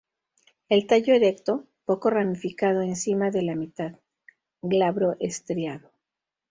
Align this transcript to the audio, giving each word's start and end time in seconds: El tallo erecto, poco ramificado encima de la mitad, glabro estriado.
El 0.67 0.87
tallo 0.87 1.13
erecto, 1.13 1.67
poco 1.85 2.09
ramificado 2.09 2.81
encima 2.81 3.29
de 3.29 3.43
la 3.43 3.53
mitad, 3.53 3.99
glabro 4.63 5.15
estriado. 5.19 5.91